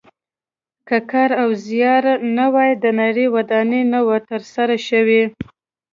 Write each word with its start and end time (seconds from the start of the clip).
که 0.87 0.97
کار 1.11 1.31
او 1.41 1.49
زیار 1.65 2.03
نه 2.37 2.45
وای 2.53 2.71
د 2.83 2.85
نړۍ 2.99 3.25
ودانۍ 3.35 3.81
نه 3.93 3.99
وه 4.07 4.17
تر 4.29 4.41
سره 4.53 4.75
شوې. 4.87 5.23